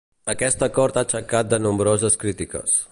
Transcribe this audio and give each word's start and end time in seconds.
Aquest 0.31 0.65
acord 0.67 0.97
ha 0.99 1.03
aixecat 1.03 1.53
de 1.53 1.61
nombroses 1.67 2.21
crítiques. 2.25 2.79